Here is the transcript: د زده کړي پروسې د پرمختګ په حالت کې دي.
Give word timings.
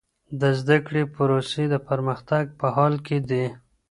د 0.41 0.43
زده 0.59 0.77
کړي 0.87 1.03
پروسې 1.15 1.63
د 1.69 1.75
پرمختګ 1.87 2.43
په 2.59 2.67
حالت 2.75 2.99
کې 3.07 3.17
دي. 3.29 3.45